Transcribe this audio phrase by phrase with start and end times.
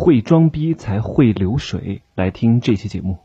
[0.00, 2.00] 会装逼才会流水。
[2.14, 3.18] 来听这期节目。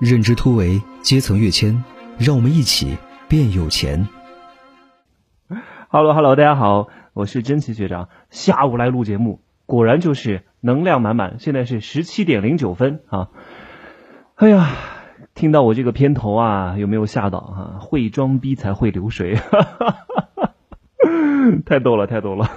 [0.00, 1.82] 认知突围，阶层跃迁，
[2.18, 2.96] 让我们一起
[3.28, 4.06] 变有钱。
[5.88, 8.08] Hello Hello，大家好，我是真奇学长。
[8.30, 11.40] 下午来录节目，果然就是能量满满。
[11.40, 13.30] 现在是十七点零九分啊！
[14.36, 14.68] 哎呀，
[15.34, 17.78] 听到我这个片头啊，有没有吓到啊？
[17.80, 19.36] 会装逼才会流水，
[21.66, 22.48] 太逗了，太逗了！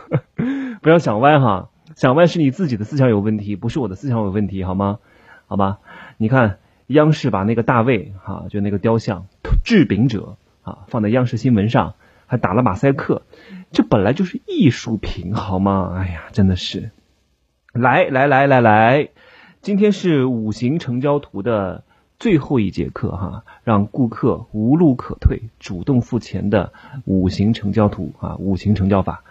[0.84, 5.00] 不要想歪哈，想歪是你自己的思想有问题，不是我的思想有问题，好吗？
[5.48, 5.80] 好吧，
[6.18, 6.58] 你看。
[6.88, 9.26] 央视把那个大卫哈，就那个雕像
[9.64, 11.96] 制饼者啊，放在央视新闻上，
[12.28, 13.24] 还打了马赛克，
[13.72, 15.94] 这本来就是艺术品好吗？
[15.96, 16.92] 哎呀，真的是，
[17.72, 19.10] 来来来来来，
[19.62, 21.86] 今天是五行成交图的
[22.20, 26.74] 最后一节课哈，让顾客无路可退，主动付钱的
[27.06, 29.24] 五行成交图啊，五行成交法。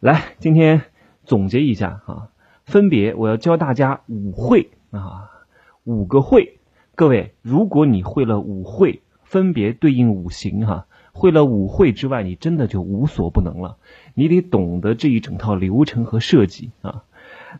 [0.00, 0.82] 来，今天
[1.30, 2.28] 总结一下啊，
[2.64, 5.30] 分别我要教大家五会啊，
[5.84, 6.58] 五个会。
[6.96, 13.76] 各位，如果你会了五会，分别对应五行哈，会了五会之外，你真的就无所不能了。
[14.14, 17.04] 你得懂得这一整套流程和设计啊。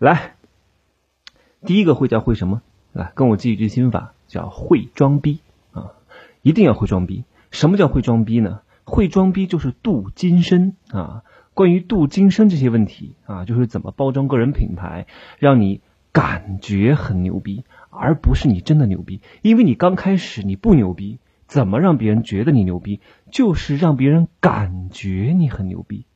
[0.01, 0.35] 来，
[1.65, 2.63] 第一个会叫会什么？
[2.93, 5.39] 来，跟我记一句心法，叫会装逼
[5.71, 5.93] 啊！
[6.43, 7.23] 一定要会装逼。
[7.53, 8.63] 什么叫会装逼呢？
[8.83, 11.23] 会装逼就是镀金身啊。
[11.55, 15.07] 关于镀金身这些问题啊，就是怎么包装个人品牌，
[15.39, 15.81] 让你
[16.13, 17.65] 感觉很牛逼。
[17.93, 23.01] 而不是你真的牛逼，因为你刚开始你不牛逼，怎么让别人觉得你牛逼？
[23.33, 26.07] 就是让别人感觉你很牛逼，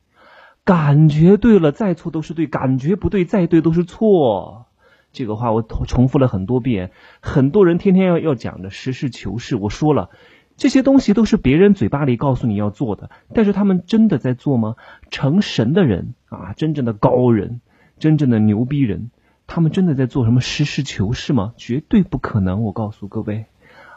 [0.63, 4.67] 感觉对了再错都是对，感觉不对再对都是错。
[5.11, 6.91] 这个话我重复了很多遍，
[7.21, 9.57] 很多人天天要要讲的实事求是。
[9.57, 10.09] 我说了，
[10.57, 14.75] 这些东西都是别人嘴巴里告诉你要做的，但是他们真的在做吗？
[15.11, 17.59] 成神的人啊，真正的高人，
[17.99, 19.11] 真正的牛逼人。
[19.47, 21.53] 他们真的在做什么实事求是吗？
[21.55, 22.63] 绝对不可能！
[22.63, 23.45] 我告诉各位，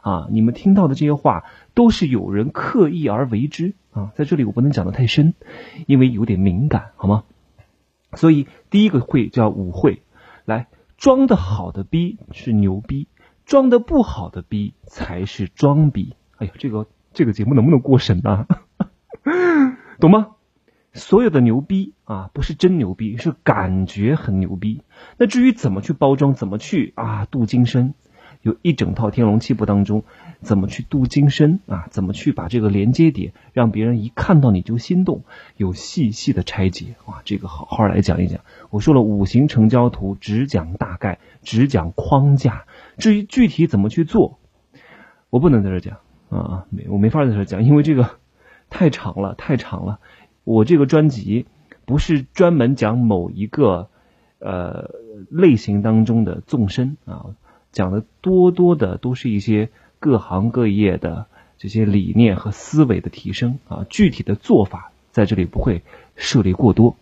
[0.03, 4.13] 啊，你们听到的这些话都是有人刻意而为之啊。
[4.15, 5.33] 在这里我不能讲的太深，
[5.87, 7.25] 因为有点敏感，好吗？
[8.13, 10.03] 所以第一个会叫舞会，
[10.45, 10.67] 来
[10.99, 13.07] 装的好的逼是牛逼，
[13.47, 16.15] 装的不好的逼才是装逼。
[16.39, 18.47] 哎呀，这个这个节目能不能过审啊？
[20.01, 20.29] 懂吗？
[20.95, 24.83] 所有的牛逼啊，不是真牛逼，是感觉很牛逼。
[25.17, 27.95] 那至于怎么去包装，怎么去啊镀金身，
[28.43, 30.05] 有一整套《天龙七部》当中，
[30.41, 35.25] 怎么去镀金身啊，怎么去把这个连接点让别人一看到你就心动，
[35.57, 38.41] 有细细的拆解哇，这个好好来讲一讲。
[38.71, 42.65] 我说了，五行成交图只讲大概，只讲框架，
[42.97, 44.39] 至于具体怎么去做，
[45.31, 45.99] 我不能在这讲
[46.31, 48.11] 啊，没我没法在这讲，因为这个
[48.71, 50.01] 太长了，太长了。
[50.45, 51.47] 我这个专辑
[51.85, 53.89] 不是专门讲某一个
[54.39, 54.91] 呃
[55.31, 57.27] 类型当中的纵深啊，
[57.73, 65.83] 讲的多多的都是一些各行各业的这些理念和思维的提升啊，具体的做法在这里不会
[66.17, 66.97] 涉猎过多。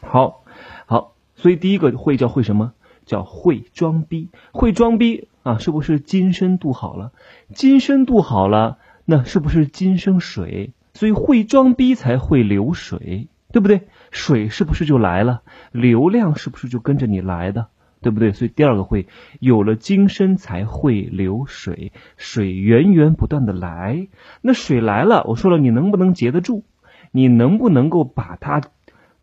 [0.00, 0.42] 好，
[0.86, 2.72] 好，所以第一个会叫会什么？
[3.08, 7.10] 叫会装逼，会装逼啊，是不是金深度好了？
[7.54, 10.74] 金深度好了，那是不是金生水？
[10.92, 13.88] 所以会装逼才会流水，对不对？
[14.10, 15.42] 水是不是就来了？
[15.72, 17.68] 流量是不是就跟着你来的？
[18.02, 18.32] 对不对？
[18.32, 19.08] 所以第二个会
[19.40, 24.08] 有了金身才会流水，水源源不断的来。
[24.42, 26.62] 那水来了，我说了，你能不能截得住？
[27.10, 28.60] 你能不能够把它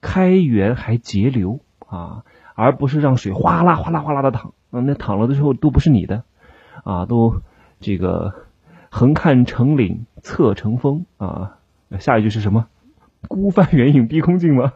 [0.01, 2.23] 开源还节流啊？
[2.55, 6.23] 而不是让水哗啦哗啦哗啦的淌，那淌了的时候都不是你的
[6.83, 7.41] 啊，都
[7.79, 8.33] 这个
[8.89, 11.57] 横看成岭侧成峰啊。
[11.99, 12.67] 下一句是什么？
[13.27, 14.73] 孤帆远影碧空尽吗？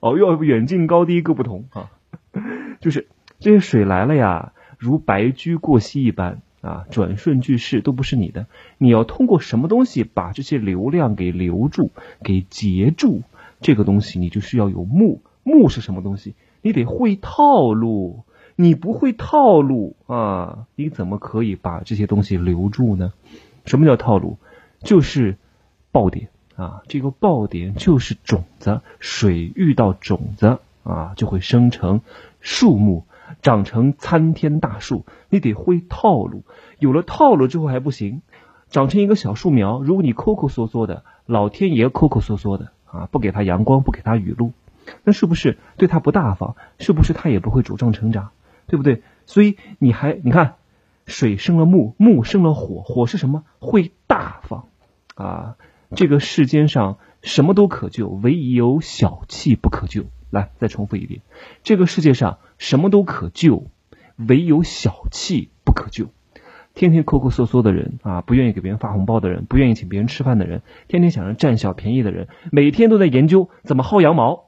[0.00, 1.90] 哦，要远近高低各不同啊！
[2.80, 3.08] 就是
[3.38, 8.46] 这些水来了呀，如白驹过隙一般啊，转瞬即逝，都不是你的。
[8.78, 11.90] 你要通过什么东西把这些流量给留住、
[12.22, 13.22] 给截住？
[13.60, 15.22] 这个东西你就需要有目。
[15.42, 16.34] 目是什么东西？
[16.62, 18.24] 你得会套路。
[18.56, 23.14] 你不会套路啊，你怎么可以把这些东西留住呢？
[23.64, 24.36] 什么叫套路？
[24.82, 25.38] 就是
[25.92, 26.28] 爆点。
[26.56, 32.02] 啊，这个爆点就是种子，水遇到种子啊，就会生成
[32.40, 33.04] 树木，
[33.40, 35.06] 长成参天大树。
[35.30, 36.42] 你得会套路，
[36.78, 38.20] 有了套路之后还不行，
[38.68, 44.52] 长成一个小树苗，如果你抠抠缩缩的，老天爷抠抠缩缩的啊，不给它阳光，不给它雨露，
[45.04, 46.56] 那是不是对他不大方？
[46.78, 48.30] 是不是他也不会茁壮成长？
[48.66, 49.02] 对不对？
[49.26, 50.54] 所以你还你看，
[51.06, 53.44] 水生了木，木生了火，火是什么？
[53.58, 54.66] 会大方
[55.14, 55.56] 啊。
[55.96, 60.04] 这个世间上什么都可救，唯有小气不可救。
[60.30, 61.22] 来，再重复一遍，
[61.64, 63.66] 这个世界上什么都可救
[64.16, 66.06] 唯有小气不可救。
[66.72, 74.44] 天天抠抠缩缩的人啊，不愿意给别人发红包的人，不愿意请别人吃饭的人，天天想着占小便宜的人，每天都在研究怎么薅羊毛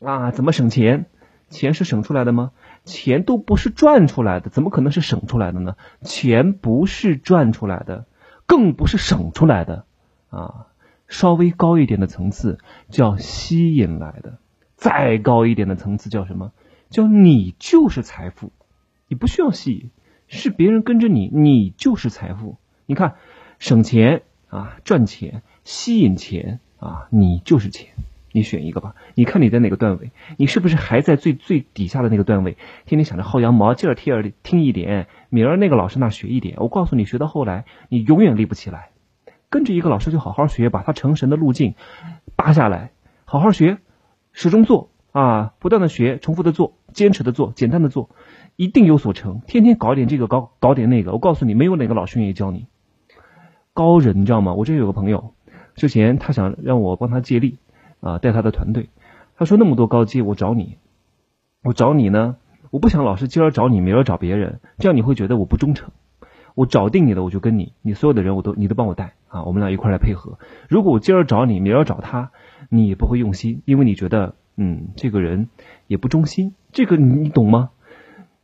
[0.00, 1.06] 啊，怎么省钱？
[1.50, 2.52] 钱是省出来的吗？
[2.84, 5.76] 钱都不是赚出来的，怎么可能是省出来的呢？
[6.02, 8.06] 钱不是赚出来的，
[8.46, 9.86] 更不是省出来的
[10.30, 10.66] 啊！
[11.08, 12.58] 稍微高一点的层次
[12.90, 14.38] 叫吸引来的，
[14.76, 16.52] 再高一点的层次叫什么？
[16.90, 18.52] 叫你就是财富，
[19.08, 19.90] 你不需要吸引。
[20.26, 22.58] 是别人跟着你，你就是财富。
[22.84, 23.14] 你看，
[23.58, 27.88] 省钱啊，赚钱，吸引钱啊，你就是钱。
[28.32, 28.94] 你选一个吧。
[29.14, 30.10] 你看你在哪个段位？
[30.36, 32.56] 你是不是还在最最底下的那个段位？
[32.86, 36.56] 天天想着薅羊毛，今儿听儿听一点，明儿那个老师那学一点。
[36.58, 38.90] 我告诉你，学到后来，你永远立不起来。
[39.50, 41.74] 跟着一个老师就好好学，把他成神的路径
[42.36, 42.90] 扒下来，
[43.24, 43.78] 好好学，
[44.32, 48.10] 始终做啊，不断的学，重复的做，坚持的做，简单的做。
[48.56, 51.12] 一定有所成，天天搞点这个，搞搞点那个。
[51.12, 52.66] 我告诉你，没有哪个老师愿意教你。
[53.72, 54.52] 高人，你知道吗？
[54.54, 55.32] 我这有个朋友，
[55.76, 57.58] 之前他想让我帮他借力
[58.00, 58.90] 啊，带他的团队。
[59.36, 60.78] 他说那么多高阶，我找你，
[61.62, 62.36] 我找你呢，
[62.70, 65.90] 我不想老是今儿找你，明儿找别人，这样你会觉得我不忠诚。
[66.54, 70.38] 我找定你了，我就跟你，你所有的人我都你都帮我带啊，我们俩一块来配合。
[70.68, 72.32] 如果我今儿找你，明儿找他，
[72.68, 75.48] 你也不会用心，因为你觉得嗯，这个人
[75.86, 76.54] 也不忠心。
[76.72, 77.70] 这个你懂吗？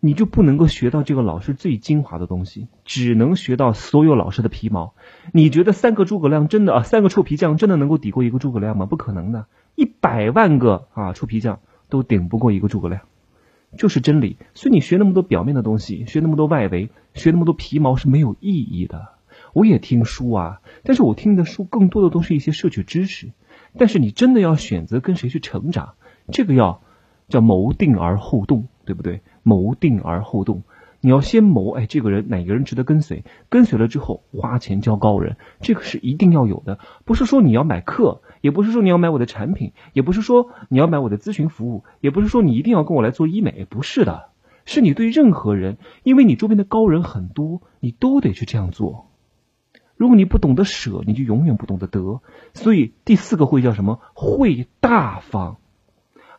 [0.05, 4.93] 你就不能够学到这个老师最精华的东西，只能学到所有老师的皮毛。
[5.33, 8.85] 你觉得三个诸葛亮真的啊，三个臭皮匠真的能够抵过一个诸葛亮吗？
[8.85, 13.01] 不可能的，一百万个啊臭皮匠都顶不过一个诸葛亮，
[13.79, 14.37] 就是真理。
[14.53, 19.09] 所以你学那么多表面的东西，学那么多外围，学那么多皮毛是没有意义的。
[19.55, 23.31] 我也听书啊，但是我听的书更多的都是一些摄取知识。
[23.79, 25.95] 但是你真的要选择跟谁去成长，
[26.31, 26.83] 这个要
[27.29, 29.20] 叫谋定而后动，对不对？
[29.42, 30.62] 谋定而后动，
[31.00, 33.25] 你要先谋，哎，这个人哪个人值得跟随？
[33.48, 36.78] 跟随了之后，花钱教高人，这个是一定要有的。
[37.04, 44.28] 不是说你要买课，也不是说你要买我的产品，也不是说你要买我的咨询服务，也不是说你一定要跟我来做医美，不是的，
[44.64, 49.10] 是你对任何人，因为你周边的高人很多，你都得去这样做。
[49.96, 52.20] 如果你不懂得舍，你就永远不懂得得。
[52.52, 54.00] 所以第四个会叫什么？
[54.14, 55.58] 会大方。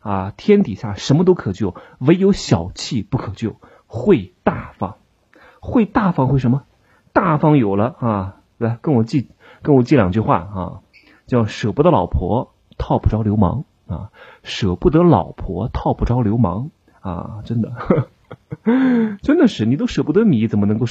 [0.06, 3.56] 啊，天底下什么都可救，唯有小气不可救。
[3.88, 4.98] 会大方，
[5.60, 6.62] 会大方会什么？
[7.12, 9.30] 大方有了啊，来跟我记，
[9.62, 10.80] 跟我记两句话啊，
[11.26, 14.10] 叫舍不得老婆套不着流氓啊，
[14.42, 16.70] 舍不得老婆套不着流氓
[17.00, 17.72] 啊，真的，
[19.22, 20.86] 真的是你都舍不得米，怎么能够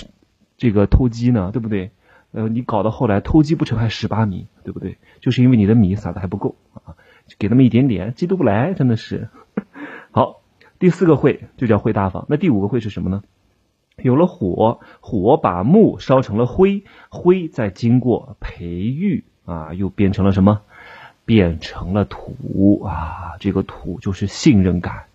[0.57, 1.51] 这个偷鸡呢？
[1.53, 1.91] 对不对？
[2.31, 4.97] 呃，你搞到后来偷鸡不成还蚀把米，对不对？
[5.21, 6.95] 就是因为你的米撒的还不够啊。
[7.37, 9.29] 给那么一点点，记都不来，真的是。
[10.11, 10.41] 好，
[10.79, 12.25] 第四个会就叫会大方。
[12.29, 13.23] 那第五个会是什么呢？
[13.97, 20.61] 有了火，火把木烧成了灰，灰再经过培育啊，又变成了什么？
[21.23, 23.37] 变成了土啊。
[23.39, 25.05] 这个土就是信任感，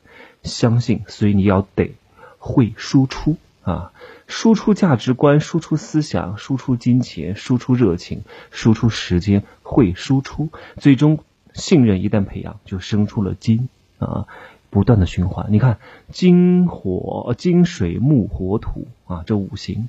[0.43, 1.93] 相信，所以你要得
[2.39, 3.93] 会输出啊，
[4.27, 10.49] 输出价值观，输出思想，输出金钱，输出热情，输出时间，会输出，
[10.79, 11.21] 最终。
[11.55, 13.69] 信任一旦培养，就生出了金
[13.99, 14.27] 啊，
[14.71, 15.47] 不断的循环。
[15.51, 15.79] 你看
[16.11, 19.89] 金火、金水、木、火、土啊，这五行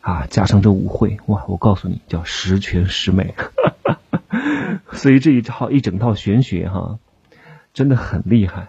[0.00, 1.44] 啊，加上这五会，哇！
[1.48, 3.34] 我告诉你，叫十全十美。
[4.92, 6.98] 所以这一套一整套玄学哈，
[7.74, 8.68] 真的很厉害。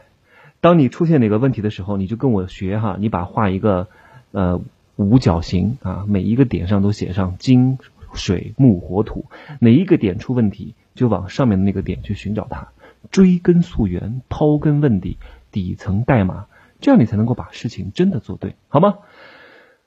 [0.60, 3.88] 当你出现哪个问题的时候，你就跟我学哈，你把画一个
[4.32, 4.62] 呃
[4.96, 7.80] 五角形啊，每一个点上都写上金
[8.14, 9.26] 水木火土，
[9.60, 10.76] 哪一个点出问题？
[10.94, 12.68] 就往上面的那个点去寻找它，
[13.12, 15.18] 追根溯源，刨根问底，
[15.52, 16.48] 底层代码，
[16.80, 18.96] 这样你才能够把事情真的做对，好吗？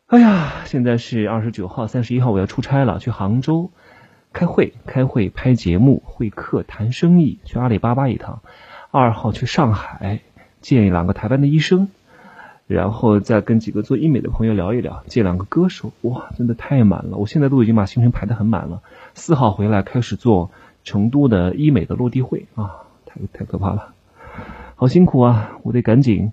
[0.06, 3.70] 哎呀，现在是二十九号、三十一号，我要出差了，去杭州
[4.32, 8.40] 开会、开会、拍节目、会客、谈生意，去阿里巴巴一趟。
[8.90, 10.20] 二号去上海
[10.61, 11.88] 见两个台湾的医生，
[12.66, 18.82] 然后再跟几个做医美的朋友聊一聊，见两个歌手，哇，真的太满了，我现在都已经把行程排得很满了。
[19.14, 20.50] 四号回来开始做。
[20.84, 23.94] 成都的医美的落地会啊，太太可怕了，
[24.76, 25.58] 好辛苦啊！
[25.62, 26.32] 我得赶紧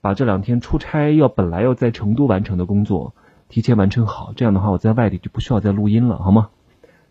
[0.00, 3.14] 把这两天出差要本来要在成都完成的工作
[3.48, 6.48] 提前完成好，这样的话我在外地就不需要再录音了，好吗？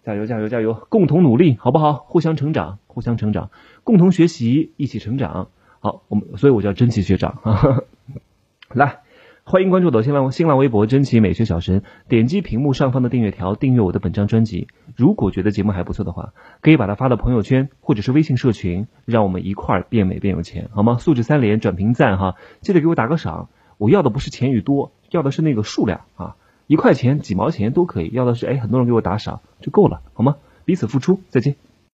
[0.03, 1.93] 加油加油加油，共同努力，好不好？
[1.93, 3.51] 互相成长，互相成长，
[3.85, 5.47] 共同学习，一起成长。
[5.79, 7.83] 好，我们所以我叫真奇学长啊，
[8.73, 9.02] 来。
[9.45, 14.69] 欢迎关注我的新浪新浪微博“真奇美学小神”，点击屏幕上方的订阅条，订阅我的本张专辑。
[14.95, 20.97] 如果觉得节目还不错的话，可以把它发到朋友圈或者是微信社群，让我们一块儿变美变有钱，好吗？
[20.97, 23.49] 素质三连，转评赞哈，记得给我打个赏。
[23.77, 30.37] 我要的不是钱与多，要的是那个数量啊，一块钱、几毛钱都可以，要的是哎，很多人给我打赏就够了，好吗？
[30.63, 31.55] 彼此付出，再见。